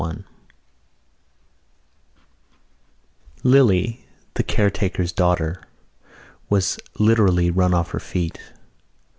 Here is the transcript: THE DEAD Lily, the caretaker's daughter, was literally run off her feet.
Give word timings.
THE 0.01 0.13
DEAD 0.15 0.23
Lily, 3.43 4.05
the 4.33 4.41
caretaker's 4.41 5.11
daughter, 5.11 5.61
was 6.49 6.79
literally 6.97 7.51
run 7.51 7.75
off 7.75 7.91
her 7.91 7.99
feet. 7.99 8.39